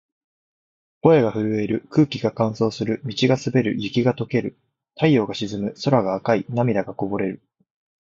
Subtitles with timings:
[1.03, 1.87] 声が震える。
[1.91, 3.03] 空気が乾燥する。
[3.05, 3.75] 道が滑る。
[3.77, 4.57] 雪が解ける。
[4.95, 5.75] 太陽が沈む。
[5.85, 6.45] 空が赤い。
[6.49, 7.41] 涙が溢れる。